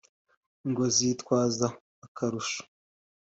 ngo 0.69 0.83
zitwaza 0.95 1.67
akarusho. 2.05 2.61